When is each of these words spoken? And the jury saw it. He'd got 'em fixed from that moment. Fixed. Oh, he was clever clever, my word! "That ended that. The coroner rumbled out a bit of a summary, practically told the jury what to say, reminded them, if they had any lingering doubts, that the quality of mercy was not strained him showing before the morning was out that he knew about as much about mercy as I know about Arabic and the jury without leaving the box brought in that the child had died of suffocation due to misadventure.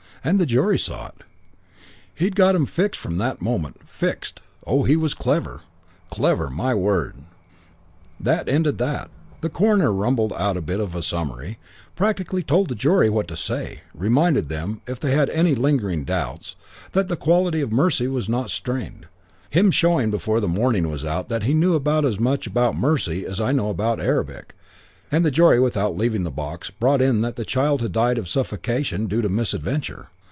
And 0.23 0.37
the 0.39 0.45
jury 0.45 0.77
saw 0.77 1.07
it. 1.07 1.23
He'd 2.13 2.35
got 2.35 2.53
'em 2.53 2.67
fixed 2.67 3.01
from 3.01 3.17
that 3.17 3.41
moment. 3.41 3.81
Fixed. 3.87 4.39
Oh, 4.67 4.83
he 4.83 4.95
was 4.95 5.15
clever 5.15 5.61
clever, 6.11 6.47
my 6.51 6.75
word! 6.75 7.15
"That 8.19 8.47
ended 8.47 8.77
that. 8.77 9.09
The 9.39 9.49
coroner 9.49 9.91
rumbled 9.91 10.31
out 10.33 10.57
a 10.57 10.61
bit 10.61 10.79
of 10.79 10.93
a 10.93 11.01
summary, 11.01 11.57
practically 11.95 12.43
told 12.43 12.69
the 12.69 12.75
jury 12.75 13.09
what 13.09 13.27
to 13.29 13.35
say, 13.35 13.79
reminded 13.95 14.47
them, 14.47 14.81
if 14.85 14.99
they 14.99 15.09
had 15.13 15.31
any 15.31 15.55
lingering 15.55 16.03
doubts, 16.03 16.55
that 16.91 17.07
the 17.07 17.17
quality 17.17 17.61
of 17.61 17.71
mercy 17.71 18.07
was 18.07 18.29
not 18.29 18.51
strained 18.51 19.07
him 19.49 19.71
showing 19.71 20.11
before 20.11 20.39
the 20.39 20.47
morning 20.47 20.87
was 20.87 21.03
out 21.03 21.29
that 21.29 21.41
he 21.43 21.55
knew 21.55 21.73
about 21.73 22.05
as 22.05 22.19
much 22.19 22.45
about 22.45 22.77
mercy 22.77 23.25
as 23.25 23.41
I 23.41 23.53
know 23.53 23.71
about 23.71 23.99
Arabic 23.99 24.53
and 25.13 25.25
the 25.25 25.31
jury 25.31 25.59
without 25.59 25.97
leaving 25.97 26.23
the 26.23 26.31
box 26.31 26.69
brought 26.69 27.01
in 27.01 27.19
that 27.19 27.35
the 27.35 27.43
child 27.43 27.81
had 27.81 27.91
died 27.91 28.17
of 28.17 28.29
suffocation 28.29 29.07
due 29.07 29.21
to 29.21 29.27
misadventure. 29.27 30.07